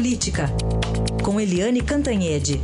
Política, 0.00 0.46
com 1.22 1.38
Eliane 1.38 1.82
Cantanhede. 1.82 2.58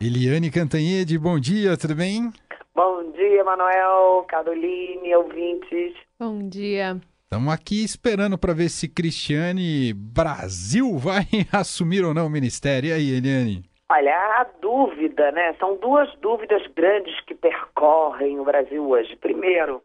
Eliane 0.00 0.50
Cantanhede, 0.50 1.16
bom 1.16 1.38
dia, 1.38 1.76
tudo 1.76 1.94
bem? 1.94 2.32
Bom 2.74 3.12
dia, 3.12 3.44
Manuel, 3.44 4.26
Caroline, 4.28 5.14
ouvintes. 5.14 5.94
Bom 6.18 6.48
dia. 6.48 7.00
Estamos 7.22 7.54
aqui 7.54 7.84
esperando 7.84 8.36
para 8.36 8.52
ver 8.52 8.68
se 8.68 8.88
Cristiane 8.88 9.92
Brasil 9.92 10.98
vai 10.98 11.24
assumir 11.52 12.04
ou 12.04 12.12
não 12.12 12.26
o 12.26 12.30
ministério. 12.30 12.88
E 12.88 12.92
aí, 12.92 13.10
Eliane? 13.10 13.71
Olha, 13.94 14.40
a 14.40 14.44
dúvida, 14.58 15.30
né? 15.32 15.52
São 15.60 15.76
duas 15.76 16.10
dúvidas 16.16 16.66
grandes 16.68 17.20
que 17.26 17.34
percorrem 17.34 18.40
o 18.40 18.44
Brasil 18.44 18.88
hoje. 18.88 19.14
Primeiro, 19.16 19.82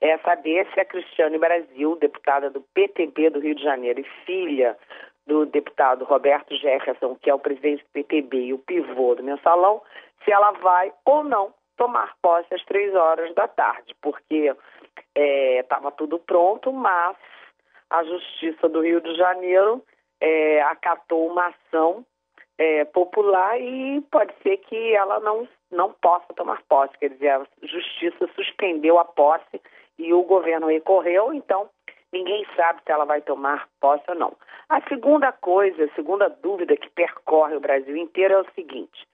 é 0.00 0.16
saber 0.16 0.66
se 0.72 0.80
a 0.80 0.84
Cristiane 0.86 1.36
Brasil, 1.36 1.94
deputada 1.96 2.48
do 2.48 2.62
PTB 2.72 3.28
do 3.28 3.38
Rio 3.38 3.54
de 3.54 3.62
Janeiro 3.62 4.00
e 4.00 4.24
filha 4.24 4.78
do 5.26 5.44
deputado 5.44 6.06
Roberto 6.06 6.56
Jefferson, 6.56 7.14
que 7.16 7.28
é 7.28 7.34
o 7.34 7.38
presidente 7.38 7.84
do 7.84 7.90
PTB 7.92 8.46
e 8.46 8.54
o 8.54 8.58
pivô 8.58 9.14
do 9.14 9.22
mensalão, 9.22 9.82
se 10.24 10.32
ela 10.32 10.52
vai 10.52 10.90
ou 11.04 11.22
não 11.22 11.52
tomar 11.76 12.14
posse 12.22 12.54
às 12.54 12.64
três 12.64 12.94
horas 12.94 13.34
da 13.34 13.46
tarde, 13.46 13.94
porque 14.00 14.56
estava 15.14 15.88
é, 15.88 15.92
tudo 15.98 16.18
pronto, 16.18 16.72
mas 16.72 17.14
a 17.90 18.02
Justiça 18.04 18.70
do 18.70 18.80
Rio 18.80 19.02
de 19.02 19.14
Janeiro 19.16 19.84
é, 20.18 20.62
acatou 20.62 21.26
uma 21.26 21.48
ação 21.48 22.06
é, 22.60 22.84
popular 22.84 23.58
e 23.58 24.02
pode 24.10 24.34
ser 24.42 24.58
que 24.58 24.94
ela 24.94 25.18
não, 25.20 25.48
não 25.72 25.94
possa 25.94 26.26
tomar 26.34 26.62
posse. 26.68 26.92
Quer 26.98 27.08
dizer, 27.08 27.30
a 27.30 27.46
justiça 27.62 28.28
suspendeu 28.34 28.98
a 28.98 29.04
posse 29.06 29.62
e 29.98 30.12
o 30.12 30.22
governo 30.24 30.66
recorreu, 30.66 31.32
então 31.32 31.70
ninguém 32.12 32.46
sabe 32.54 32.82
se 32.84 32.92
ela 32.92 33.06
vai 33.06 33.22
tomar 33.22 33.66
posse 33.80 34.04
ou 34.08 34.14
não. 34.14 34.36
A 34.68 34.82
segunda 34.82 35.32
coisa, 35.32 35.84
a 35.84 35.94
segunda 35.94 36.28
dúvida 36.28 36.76
que 36.76 36.90
percorre 36.90 37.56
o 37.56 37.60
Brasil 37.60 37.96
inteiro 37.96 38.34
é 38.34 38.40
o 38.42 38.52
seguinte: 38.54 39.08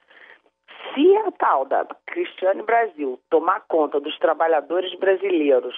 se 0.92 1.16
a 1.18 1.30
tal 1.30 1.66
da 1.66 1.86
Cristiane 2.04 2.62
Brasil 2.64 3.20
tomar 3.30 3.60
conta 3.68 4.00
dos 4.00 4.18
trabalhadores 4.18 4.92
brasileiros 4.98 5.76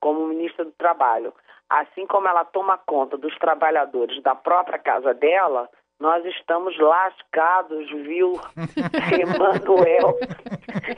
como 0.00 0.26
ministra 0.26 0.66
do 0.66 0.72
Trabalho, 0.72 1.32
assim 1.70 2.06
como 2.06 2.28
ela 2.28 2.44
toma 2.44 2.76
conta 2.76 3.16
dos 3.16 3.34
trabalhadores 3.38 4.22
da 4.22 4.34
própria 4.34 4.78
casa 4.78 5.14
dela, 5.14 5.66
nós 5.98 6.24
estamos 6.26 6.78
lascados, 6.78 7.90
viu, 7.90 8.38
Emanuel 9.18 10.18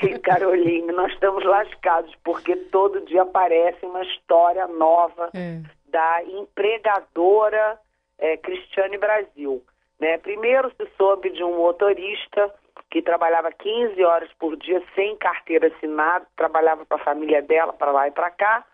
e 0.03 0.19
Caroline? 0.19 0.93
Nós 0.93 1.13
estamos 1.13 1.45
lascados 1.45 2.13
porque 2.25 2.57
todo 2.57 3.05
dia 3.07 3.23
aparece 3.23 3.85
uma 3.87 4.03
história 4.03 4.67
nova 4.67 5.31
é. 5.35 5.61
da 5.87 6.23
empregadora 6.25 7.79
é, 8.19 8.37
Cristiane 8.39 8.99
Brasil. 8.99 9.63
Né? 10.01 10.19
Primeiro 10.19 10.71
se 10.71 10.89
soube 10.97 11.31
de 11.31 11.45
um 11.45 11.57
motorista 11.57 12.53
que 12.91 13.01
trabalhava 13.01 13.53
15 13.53 14.03
horas 14.03 14.31
por 14.39 14.57
dia 14.57 14.83
sem 14.95 15.17
carteira 15.17 15.69
assinada, 15.69 16.27
trabalhava 16.37 16.85
para 16.87 17.01
a 17.01 17.05
família 17.05 17.43
dela, 17.43 17.73
para 17.73 17.93
lá 17.93 18.09
e 18.09 18.11
para 18.11 18.31
cá, 18.31 18.65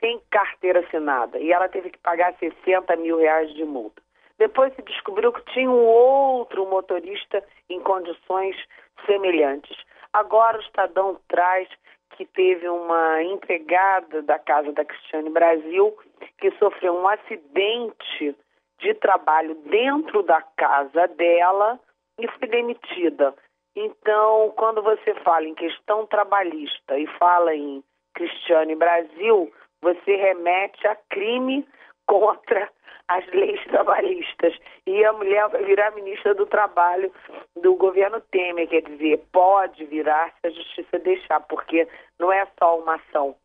sem 0.00 0.20
carteira 0.30 0.80
assinada. 0.80 1.38
E 1.38 1.52
ela 1.52 1.68
teve 1.68 1.90
que 1.90 1.98
pagar 1.98 2.34
60 2.38 2.96
mil 2.96 3.18
reais 3.18 3.52
de 3.54 3.64
multa. 3.64 4.02
Depois 4.38 4.72
se 4.74 4.82
descobriu 4.82 5.32
que 5.32 5.44
tinha 5.52 5.70
um 5.70 5.84
outro 5.84 6.64
motorista 6.66 7.44
em 7.68 7.80
condições 7.80 8.56
semelhantes. 9.04 9.76
Agora 10.12 10.58
o 10.58 10.60
Estadão 10.60 11.18
traz 11.28 11.68
que 12.16 12.24
teve 12.24 12.68
uma 12.68 13.22
empregada 13.22 14.22
da 14.22 14.38
casa 14.38 14.72
da 14.72 14.84
Cristiane 14.84 15.30
Brasil 15.30 15.96
que 16.38 16.50
sofreu 16.52 16.94
um 16.94 17.06
acidente 17.06 18.36
de 18.80 18.94
trabalho 18.94 19.54
dentro 19.66 20.22
da 20.22 20.40
casa 20.56 21.06
dela 21.08 21.78
e 22.18 22.26
foi 22.28 22.48
demitida. 22.48 23.34
Então, 23.76 24.52
quando 24.56 24.82
você 24.82 25.14
fala 25.22 25.46
em 25.46 25.54
questão 25.54 26.06
trabalhista 26.06 26.98
e 26.98 27.06
fala 27.18 27.54
em 27.54 27.82
Cristiane 28.14 28.74
Brasil, 28.74 29.52
você 29.80 30.16
remete 30.16 30.86
a 30.86 30.96
crime 31.08 31.66
contra 32.08 32.68
as 33.06 33.24
leis 33.28 33.62
trabalhistas. 33.64 34.58
E 34.86 35.04
a 35.04 35.12
mulher 35.12 35.48
vai 35.48 35.62
virar 35.64 35.92
ministra 35.92 36.34
do 36.34 36.46
Trabalho 36.46 37.12
do 37.56 37.74
governo 37.76 38.20
Temer, 38.32 38.68
quer 38.68 38.82
dizer, 38.82 39.22
pode 39.32 39.84
virar 39.84 40.32
se 40.40 40.48
a 40.48 40.50
justiça 40.50 40.98
deixar, 40.98 41.40
porque 41.40 41.86
não 42.18 42.32
é 42.32 42.46
só 42.58 42.78
uma 42.78 42.96
ação, 42.96 43.36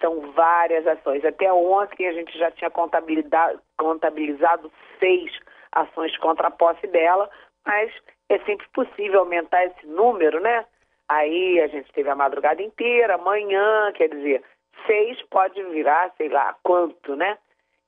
são 0.00 0.32
várias 0.32 0.86
ações. 0.86 1.24
Até 1.24 1.52
ontem 1.52 2.08
a 2.08 2.12
gente 2.12 2.36
já 2.36 2.50
tinha 2.50 2.70
contabilizado, 2.70 3.60
contabilizado 3.78 4.72
seis 4.98 5.30
ações 5.72 6.16
contra 6.18 6.48
a 6.48 6.50
posse 6.50 6.86
dela, 6.88 7.30
mas 7.66 7.92
é 8.28 8.38
sempre 8.40 8.66
possível 8.72 9.20
aumentar 9.20 9.64
esse 9.66 9.86
número, 9.86 10.40
né? 10.40 10.64
Aí 11.08 11.60
a 11.60 11.66
gente 11.66 11.92
teve 11.92 12.08
a 12.08 12.16
madrugada 12.16 12.62
inteira, 12.62 13.14
amanhã, 13.14 13.92
quer 13.92 14.08
dizer, 14.08 14.42
seis 14.86 15.20
pode 15.30 15.62
virar, 15.64 16.12
sei 16.16 16.28
lá 16.28 16.56
quanto, 16.62 17.14
né? 17.14 17.38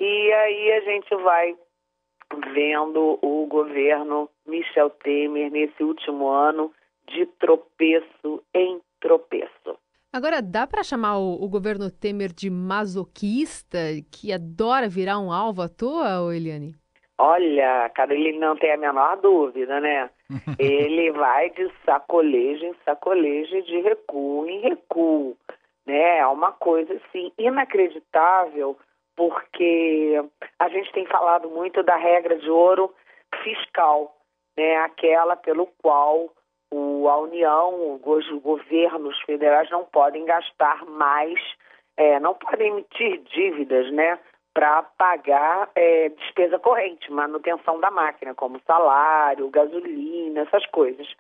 E 0.00 0.32
aí 0.32 0.72
a 0.72 0.80
gente 0.80 1.14
vai 1.16 1.56
vendo 2.52 3.18
o 3.22 3.46
governo 3.46 4.28
Michel 4.46 4.90
Temer 4.90 5.50
nesse 5.50 5.82
último 5.82 6.28
ano 6.28 6.72
de 7.08 7.26
tropeço 7.38 8.42
em 8.54 8.80
tropeço. 9.00 9.78
Agora, 10.12 10.40
dá 10.40 10.66
para 10.66 10.82
chamar 10.82 11.18
o, 11.18 11.42
o, 11.42 11.48
governo 11.48 11.90
Temer 11.90 12.32
de 12.32 12.48
masoquista, 12.48 13.78
que 14.12 14.32
adora 14.32 14.88
virar 14.88 15.18
um 15.18 15.32
alvo 15.32 15.62
à 15.62 15.68
toa, 15.68 16.34
Eliane? 16.34 16.74
Olha, 17.18 17.88
cara, 17.90 18.14
ele 18.14 18.38
não 18.38 18.56
tem 18.56 18.72
a 18.72 18.76
menor 18.76 19.16
dúvida, 19.16 19.80
né? 19.80 20.10
ele 20.58 21.10
vai 21.12 21.50
de 21.50 21.70
sacolejo 21.84 22.64
em 22.64 22.74
sacolejo, 22.84 23.62
de 23.62 23.80
recuo 23.80 24.48
em 24.48 24.60
recuo, 24.60 25.36
né? 25.86 26.18
É 26.18 26.26
uma 26.26 26.52
coisa, 26.52 26.94
assim, 26.94 27.32
inacreditável 27.38 28.76
porque 29.16 30.22
a 30.58 30.68
gente 30.68 30.92
tem 30.92 31.06
falado 31.06 31.48
muito 31.48 31.82
da 31.82 31.96
regra 31.96 32.36
de 32.36 32.50
ouro 32.50 32.94
fiscal, 33.42 34.16
né, 34.56 34.76
aquela 34.78 35.36
pelo 35.36 35.66
qual 35.82 36.30
o, 36.72 37.08
a 37.08 37.18
União, 37.18 38.00
os 38.04 38.28
governos 38.40 39.20
federais 39.22 39.70
não 39.70 39.84
podem 39.84 40.24
gastar 40.24 40.84
mais, 40.86 41.38
é, 41.96 42.18
não 42.20 42.34
podem 42.34 42.68
emitir 42.68 43.22
dívidas, 43.22 43.92
né, 43.92 44.18
para 44.52 44.82
pagar 44.82 45.68
é, 45.74 46.08
despesa 46.10 46.58
corrente, 46.60 47.10
manutenção 47.10 47.80
da 47.80 47.90
máquina, 47.90 48.34
como 48.34 48.60
salário, 48.64 49.50
gasolina, 49.50 50.42
essas 50.42 50.64
coisas. 50.66 51.12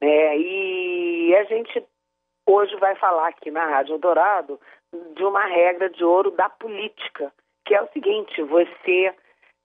É, 0.00 0.36
e 0.36 1.36
a 1.36 1.44
gente 1.44 1.84
hoje 2.46 2.74
vai 2.76 2.96
falar 2.96 3.28
aqui 3.28 3.50
na 3.50 3.64
Rádio 3.66 3.98
Dourado 3.98 4.60
de 4.92 5.24
uma 5.24 5.44
regra 5.44 5.88
de 5.90 6.04
ouro 6.04 6.30
da 6.30 6.48
política, 6.48 7.32
que 7.64 7.74
é 7.74 7.82
o 7.82 7.88
seguinte: 7.92 8.42
você, 8.42 9.14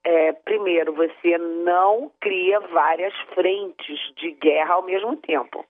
é, 0.03 0.33
primeiro, 0.33 0.93
você 0.93 1.37
não 1.37 2.11
cria 2.19 2.59
várias 2.59 3.13
frentes 3.33 3.99
de 4.15 4.31
guerra 4.31 4.75
ao 4.75 4.83
mesmo 4.83 5.15
tempo. 5.17 5.65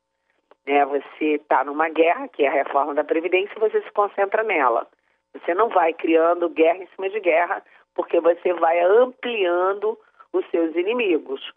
Né? 0.66 0.86
Você 0.86 1.36
está 1.36 1.64
numa 1.64 1.90
guerra, 1.90 2.28
que 2.28 2.44
é 2.44 2.48
a 2.48 2.52
reforma 2.52 2.94
da 2.94 3.04
Previdência, 3.04 3.54
e 3.56 3.60
você 3.60 3.82
se 3.82 3.92
concentra 3.92 4.44
nela. 4.44 4.88
Você 5.34 5.54
não 5.54 5.70
vai 5.70 5.94
criando 5.94 6.50
guerra 6.50 6.84
em 6.84 6.88
cima 6.88 7.10
de 7.10 7.20
guerra, 7.20 7.64
porque 7.94 8.20
você 8.20 8.54
vai 8.54 8.80
ampliando 8.80 9.98
os 10.34 10.46
seus 10.50 10.76
inimigos. 10.76 11.54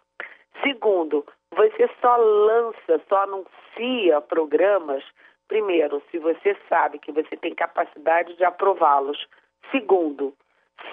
Segundo, 0.63 1.25
você 1.53 1.89
só 2.01 2.17
lança, 2.17 3.01
só 3.09 3.23
anuncia 3.23 4.21
programas 4.21 5.05
Primeiro, 5.49 6.03
se 6.11 6.19
você 6.19 6.57
sabe 6.69 6.99
que 6.99 7.11
você 7.11 7.37
tem 7.37 7.55
capacidade 7.55 8.37
de 8.37 8.45
aprová-los. 8.45 9.27
Segundo, 9.71 10.35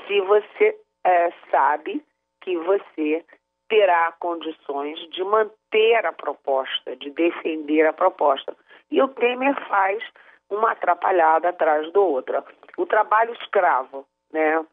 se 0.08 0.20
você 0.22 0.80
é, 1.04 1.32
sabe 1.52 2.04
que 2.42 2.58
você 2.58 3.26
terá 3.68 4.14
condições 4.20 5.00
de 5.12 5.24
manter 5.24 6.06
a 6.06 6.14
proposta, 6.14 6.96
de 6.96 7.10
defender 7.10 7.86
a 7.86 7.94
proposta. 7.94 8.56
E 8.90 9.02
o 9.02 9.08
Temer 9.10 9.56
faz 9.68 10.04
uma 10.50 10.72
atrapalhada 10.72 11.50
atrás 11.50 11.92
do 11.92 12.02
outra. 12.02 12.44
O 12.78 12.86
trabalho 12.86 13.34
escravo, 13.34 14.06
né? 14.32 14.64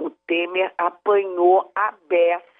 O 0.00 0.10
Temer 0.26 0.72
apanhou 0.78 1.70
a 1.74 1.92
beça 2.08 2.51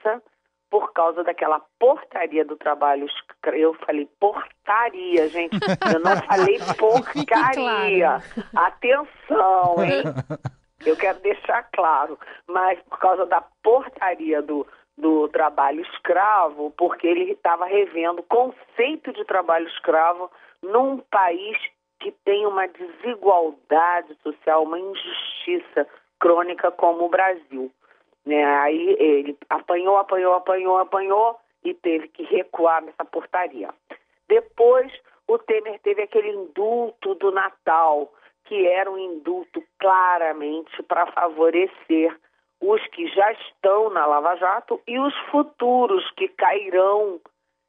causa 1.13 1.23
daquela 1.23 1.61
portaria 1.79 2.45
do 2.45 2.57
trabalho. 2.57 3.07
Eu 3.53 3.75
falei 3.75 4.09
portaria, 4.19 5.29
gente. 5.29 5.59
Eu 5.93 6.01
não 6.01 6.17
falei 6.27 6.59
porcaria. 6.79 8.23
Atenção, 8.57 9.85
hein? 9.85 10.03
Eu 10.85 10.97
quero 10.97 11.21
deixar 11.21 11.63
claro. 11.73 12.19
Mas 12.49 12.81
por 12.89 12.99
causa 12.99 13.27
da 13.27 13.41
portaria 13.63 14.43
do, 14.43 14.67
do 14.97 15.29
trabalho 15.29 15.83
escravo, 15.83 16.73
porque 16.77 17.07
ele 17.07 17.33
estava 17.33 17.67
revendo 17.67 18.21
o 18.21 18.25
conceito 18.25 19.13
de 19.13 19.25
trabalho 19.25 19.69
escravo 19.69 20.29
num 20.61 20.99
país 20.99 21.57
que 22.01 22.11
tem 22.25 22.47
uma 22.47 22.67
desigualdade 22.67 24.17
social, 24.25 24.65
uma 24.65 24.79
injustiça 24.79 25.87
crônica 26.19 26.73
como 26.73 27.05
o 27.05 27.09
Brasil. 27.09 27.71
Né? 28.25 28.45
Aí 28.45 28.97
ele 28.99 29.37
apanhou, 29.49 29.97
apanhou, 29.97 30.35
apanhou, 30.35 30.79
apanhou 30.79 31.39
e 31.65 31.75
teve 31.75 32.09
que 32.09 32.23
recuar 32.25 32.83
nessa 32.83 33.05
portaria. 33.05 33.71
Depois, 34.29 34.93
o 35.29 35.39
Temer 35.39 35.79
teve 35.81 36.03
aquele 36.03 36.31
indulto 36.31 37.15
do 37.17 37.31
Natal, 37.31 38.13
que 38.45 38.67
era 38.67 38.91
um 38.91 38.99
indulto 38.99 39.63
claramente 39.79 40.83
para 40.85 41.07
favorecer 41.13 42.17
os 42.61 42.87
que 42.89 43.09
já 43.09 43.33
estão 43.33 43.91
na 43.91 44.07
Lava 44.07 44.37
Jato 44.37 44.81
e 44.87 44.99
os 44.99 45.17
futuros 45.31 46.09
que 46.13 46.29
cairão 46.29 47.21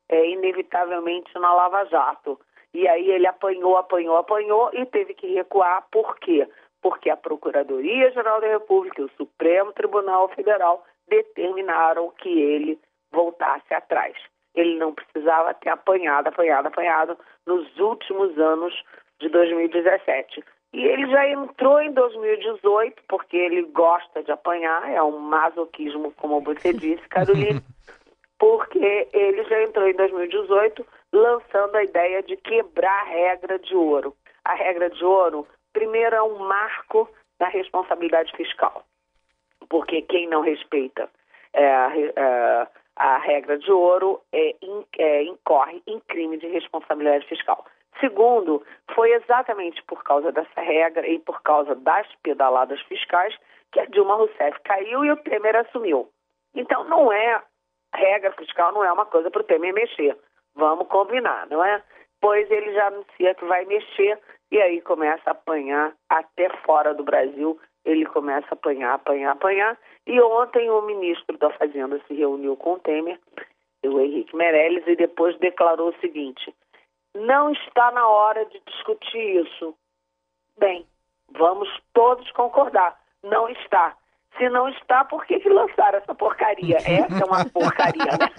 é, 0.08 0.30
inevitavelmente 0.30 1.34
na 1.40 1.54
Lava 1.54 1.86
Jato. 1.86 2.40
E 2.74 2.88
aí 2.88 3.10
ele 3.10 3.28
apanhou, 3.28 3.78
apanhou, 3.78 4.18
apanhou 4.18 4.70
e 4.74 4.86
teve 4.86 5.14
que 5.14 5.34
recuar. 5.34 5.86
Por 5.92 6.16
quê? 6.18 6.48
Porque 6.84 7.10
a 7.10 7.18
Procuradoria-Geral 7.18 8.42
da 8.42 8.48
República 8.48 9.02
e 9.02 9.06
o 9.06 9.12
Supremo 9.18 9.74
Tribunal 9.74 10.30
Federal 10.30 10.86
determinaram 11.08 12.12
que 12.18 12.30
ele 12.30 12.80
voltasse 13.12 13.74
atrás. 13.74 14.16
Ele 14.54 14.78
não 14.78 14.94
precisava 14.94 15.54
ter 15.56 15.70
apanhado, 15.70 16.28
apanhado, 16.28 16.68
apanhado 16.68 17.18
nos 17.48 17.80
últimos 17.80 18.38
anos 18.38 18.74
de 19.20 19.30
2017. 19.30 20.44
E 20.74 20.84
ele 20.84 21.10
já 21.10 21.30
entrou 21.30 21.80
em 21.82 21.92
2018, 21.94 23.04
porque 23.08 23.38
ele 23.38 23.62
gosta 23.64 24.24
de 24.24 24.32
apanhar, 24.32 24.92
é 24.92 25.02
um 25.02 25.20
masoquismo, 25.20 26.12
como 26.18 26.42
você 26.42 26.74
disse, 26.74 27.08
Carolina, 27.08 27.62
porque 28.40 29.08
ele 29.14 29.44
já 29.46 29.64
entrou 29.64 29.88
em 29.88 29.96
2018 29.96 30.86
lançando 31.14 31.76
a 31.76 31.84
ideia 31.84 32.24
de 32.24 32.36
quebrar 32.38 33.02
a 33.02 33.10
regra 33.10 33.60
de 33.60 33.76
ouro. 33.76 34.16
A 34.44 34.56
regra 34.56 34.90
de 34.90 35.06
ouro, 35.06 35.48
primeiro, 35.74 36.16
é 36.16 36.22
um 36.22 36.40
marco 36.40 37.10
da 37.40 37.48
responsabilidade 37.48 38.32
fiscal, 38.38 38.86
porque 39.70 40.02
quem 40.04 40.28
não 40.28 40.42
respeita 40.42 41.10
é, 41.54 41.66
é, 42.16 42.68
a 42.96 43.18
regra 43.18 43.58
de 43.58 43.72
ouro 43.72 44.22
é, 44.32 44.56
é, 44.98 45.24
incorre 45.24 45.82
em 45.88 46.00
crime 46.02 46.38
de 46.38 46.48
responsabilidade 46.48 47.28
fiscal. 47.28 47.66
Segundo, 48.00 48.66
foi 48.96 49.12
exatamente 49.14 49.82
por 49.84 50.04
causa 50.04 50.32
dessa 50.32 50.62
regra 50.62 51.08
e 51.08 51.20
por 51.20 51.42
causa 51.42 51.76
das 51.76 52.08
pedaladas 52.24 52.82
fiscais 52.82 53.36
que 53.72 53.80
a 53.80 53.86
Dilma 53.86 54.16
Rousseff 54.16 54.60
caiu 54.64 55.06
e 55.06 55.12
o 55.12 55.18
Temer 55.18 55.56
assumiu. 55.56 56.10
Então, 56.56 56.84
não 56.86 57.12
é 57.12 57.42
regra 57.94 58.32
fiscal, 58.34 58.72
não 58.72 58.84
é 58.84 58.92
uma 58.92 59.06
coisa 59.06 59.30
para 59.30 59.42
o 59.42 59.46
Temer 59.46 59.74
mexer. 59.74 60.18
Vamos 60.56 60.88
combinar, 60.88 61.48
não 61.48 61.64
é? 61.64 61.82
Pois 62.22 62.50
ele 62.50 62.74
já 62.74 62.88
anuncia 62.88 63.36
que 63.36 63.46
vai 63.46 63.66
mexer 63.66 64.20
e 64.54 64.62
aí 64.62 64.82
começa 64.82 65.24
a 65.26 65.32
apanhar 65.32 65.96
até 66.08 66.48
fora 66.64 66.94
do 66.94 67.04
Brasil. 67.04 67.60
Ele 67.84 68.06
começa 68.06 68.46
a 68.52 68.54
apanhar, 68.54 68.94
apanhar, 68.94 69.32
apanhar. 69.32 69.76
E 70.06 70.22
ontem 70.22 70.70
o 70.70 70.84
ministro 70.84 71.36
da 71.40 71.50
Fazenda 71.50 72.00
se 72.08 72.14
reuniu 72.14 72.56
com 72.56 72.74
o 72.74 72.80
Temer, 72.80 73.20
o 73.84 74.00
Henrique 74.00 74.36
Meirelles, 74.36 74.86
e 74.86 74.96
depois 74.96 75.36
declarou 75.40 75.90
o 75.90 76.00
seguinte: 76.00 76.54
não 77.16 77.52
está 77.52 77.92
na 77.94 78.08
hora 78.08 78.46
de 78.46 78.62
discutir 78.68 79.44
isso. 79.44 79.74
Bem, 80.60 80.86
vamos 81.32 81.68
todos 81.92 82.30
concordar. 82.34 82.96
Não 83.24 83.50
está. 83.50 83.98
Se 84.38 84.48
não 84.50 84.70
está, 84.70 85.04
por 85.04 85.26
que, 85.26 85.40
que 85.40 85.50
lançaram 85.50 85.98
essa 85.98 86.14
porcaria? 86.14 86.78
Essa 86.86 87.24
é 87.24 87.26
uma 87.26 87.44
porcaria, 87.50 88.04
né? 88.04 88.30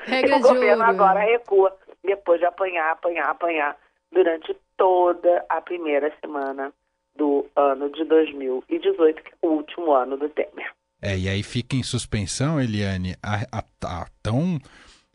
Regra 0.00 0.38
o 0.38 0.40
governo 0.40 0.84
ouro. 0.84 0.90
agora 0.90 1.20
recua, 1.20 1.76
depois 2.02 2.40
de 2.40 2.46
apanhar, 2.46 2.90
apanhar, 2.90 3.30
apanhar, 3.30 3.76
durante 4.14 4.56
toda 4.76 5.44
a 5.48 5.60
primeira 5.60 6.12
semana 6.20 6.72
do 7.16 7.46
ano 7.54 7.90
de 7.90 8.04
2018, 8.04 9.22
que 9.22 9.30
é 9.30 9.46
o 9.46 9.50
último 9.50 9.92
ano 9.92 10.16
do 10.16 10.28
Temer. 10.28 10.72
É, 11.02 11.16
e 11.18 11.28
aí 11.28 11.42
fica 11.42 11.76
em 11.76 11.82
suspensão, 11.82 12.60
Eliane, 12.60 13.14
a, 13.22 13.58
a, 13.58 14.02
a 14.02 14.06
tão 14.22 14.58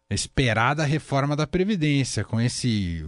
esperada 0.10 0.84
reforma 0.84 1.36
da 1.36 1.48
Previdência, 1.48 2.24
com 2.24 2.40
esse 2.40 3.04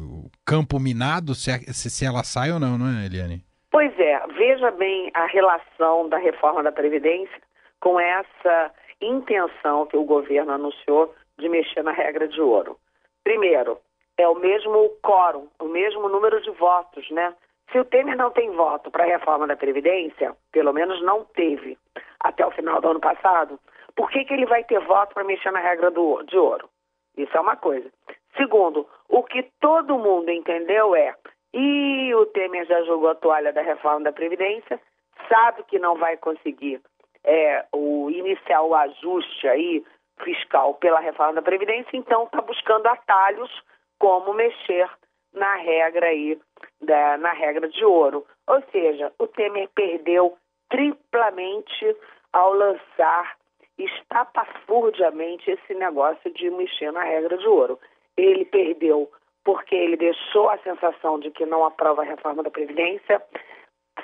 campo 0.45 0.79
minado, 0.79 1.35
se, 1.35 1.51
se 1.73 2.05
ela 2.05 2.23
sai 2.23 2.51
ou 2.51 2.59
não, 2.59 2.77
não 2.77 2.87
é, 2.87 3.05
Eliane? 3.05 3.43
Pois 3.71 3.91
é, 3.99 4.19
veja 4.37 4.71
bem 4.71 5.11
a 5.13 5.25
relação 5.27 6.09
da 6.09 6.17
reforma 6.17 6.63
da 6.63 6.71
Previdência 6.71 7.41
com 7.79 7.99
essa 7.99 8.71
intenção 9.01 9.85
que 9.87 9.97
o 9.97 10.03
governo 10.03 10.51
anunciou 10.51 11.13
de 11.39 11.49
mexer 11.49 11.83
na 11.83 11.91
regra 11.91 12.27
de 12.27 12.39
ouro. 12.39 12.77
Primeiro, 13.23 13.77
é 14.17 14.27
o 14.27 14.35
mesmo 14.35 14.89
quórum, 15.01 15.47
o 15.59 15.65
mesmo 15.65 16.07
número 16.09 16.41
de 16.41 16.51
votos, 16.51 17.09
né? 17.11 17.33
Se 17.71 17.79
o 17.79 17.85
Temer 17.85 18.17
não 18.17 18.31
tem 18.31 18.51
voto 18.51 18.91
para 18.91 19.03
a 19.03 19.07
reforma 19.07 19.47
da 19.47 19.55
Previdência, 19.55 20.35
pelo 20.51 20.73
menos 20.73 21.01
não 21.01 21.23
teve 21.23 21.77
até 22.19 22.45
o 22.45 22.51
final 22.51 22.81
do 22.81 22.89
ano 22.89 22.99
passado, 22.99 23.59
por 23.95 24.09
que, 24.09 24.25
que 24.25 24.33
ele 24.33 24.45
vai 24.45 24.63
ter 24.63 24.79
voto 24.79 25.13
para 25.13 25.23
mexer 25.23 25.51
na 25.51 25.59
regra 25.59 25.89
do, 25.89 26.21
de 26.23 26.37
ouro? 26.37 26.69
Isso 27.17 27.35
é 27.35 27.39
uma 27.39 27.55
coisa. 27.55 27.89
Segundo, 28.35 28.87
o 29.09 29.23
que 29.23 29.43
todo 29.59 29.97
mundo 29.97 30.29
entendeu 30.29 30.95
é, 30.95 31.15
e 31.53 32.13
o 32.15 32.25
Temer 32.27 32.65
já 32.65 32.81
jogou 32.83 33.09
a 33.09 33.15
toalha 33.15 33.51
da 33.51 33.61
reforma 33.61 34.01
da 34.01 34.11
Previdência, 34.11 34.79
sabe 35.27 35.63
que 35.63 35.79
não 35.79 35.95
vai 35.95 36.17
conseguir 36.17 36.81
é, 37.23 37.65
o 37.73 38.09
iniciar 38.09 38.61
o 38.63 38.75
ajuste 38.75 39.47
aí 39.47 39.83
fiscal 40.23 40.75
pela 40.75 40.99
reforma 40.99 41.33
da 41.33 41.41
Previdência, 41.41 41.95
então 41.95 42.23
está 42.23 42.41
buscando 42.41 42.87
atalhos 42.87 43.51
como 44.01 44.33
mexer 44.33 44.89
na 45.31 45.55
regra 45.57 46.07
aí, 46.07 46.37
da, 46.81 47.17
na 47.17 47.31
regra 47.31 47.69
de 47.69 47.85
ouro. 47.85 48.25
Ou 48.47 48.61
seja, 48.71 49.13
o 49.19 49.27
Temer 49.27 49.69
perdeu 49.75 50.35
triplamente 50.69 51.95
ao 52.33 52.53
lançar 52.53 53.37
estapafurdiamente 53.77 55.51
esse 55.51 55.75
negócio 55.75 56.33
de 56.33 56.49
mexer 56.49 56.91
na 56.91 57.03
regra 57.03 57.37
de 57.37 57.47
ouro. 57.47 57.79
Ele 58.17 58.43
perdeu 58.43 59.09
porque 59.43 59.75
ele 59.75 59.97
deixou 59.97 60.49
a 60.49 60.57
sensação 60.59 61.19
de 61.19 61.29
que 61.29 61.45
não 61.45 61.63
aprova 61.63 62.01
a 62.01 62.05
reforma 62.05 62.43
da 62.43 62.49
Previdência. 62.49 63.21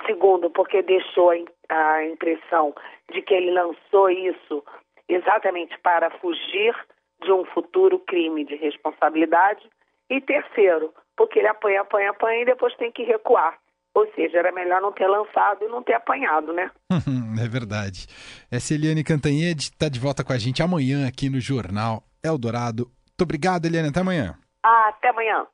Segundo, 0.05 0.49
porque 0.51 0.81
deixou 0.83 1.31
a 1.69 2.05
impressão 2.05 2.73
de 3.11 3.21
que 3.23 3.33
ele 3.33 3.51
lançou 3.51 4.09
isso 4.09 4.63
exatamente 5.09 5.77
para 5.79 6.11
fugir 6.19 6.75
de 7.23 7.31
um 7.31 7.45
futuro 7.45 7.99
crime 7.99 8.44
de 8.44 8.55
responsabilidade. 8.55 9.67
E 10.09 10.21
terceiro, 10.21 10.94
porque 11.16 11.40
ele 11.40 11.47
apanha, 11.47 11.81
apanha, 11.81 12.11
apanha 12.11 12.42
e 12.42 12.45
depois 12.45 12.76
tem 12.76 12.92
que 12.92 13.04
recuar. 13.04 13.57
Ou 13.94 14.06
seja, 14.14 14.37
era 14.37 14.52
melhor 14.52 14.80
não 14.80 14.92
ter 14.92 15.07
lançado 15.07 15.66
e 15.66 15.68
não 15.68 15.81
ter 15.81 15.94
apanhado, 15.94 16.54
né? 16.54 16.69
é 17.44 17.47
verdade. 17.47 18.06
Essa 18.52 18.76
Eliane 18.76 19.04
Cantanhede 19.04 19.64
está 19.64 19.90
de 19.90 19.99
volta 19.99 20.23
com 20.23 20.31
a 20.31 20.37
gente 20.37 20.61
amanhã 20.61 21.07
aqui 21.07 21.30
no 21.30 21.40
Jornal 21.40 22.04
Eldorado. 22.23 22.83
Muito 22.83 23.23
obrigado, 23.23 23.66
Eliane. 23.66 23.90
Até 23.90 24.02
amanhã. 24.02 24.37
Ah, 24.64 24.90
até 24.90 25.09
amanhã. 25.09 25.47